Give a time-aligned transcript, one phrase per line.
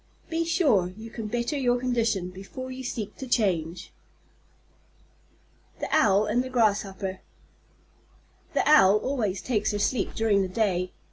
[0.31, 3.93] Be sure you can better your condition before you seek to change.
[5.79, 7.19] THE OWL AND THE GRASSHOPPER
[8.55, 10.91] The Owl always takes her sleep during the day.